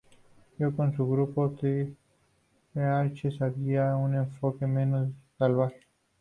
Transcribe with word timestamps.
Ya 0.57 0.71
con 0.71 0.95
su 0.97 1.07
grupo, 1.07 1.51
The 1.61 1.93
Preachers 2.73 3.39
había 3.39 3.95
un 3.97 4.15
enfoque 4.15 4.65
menos 4.65 5.11
salvaje. 5.37 5.81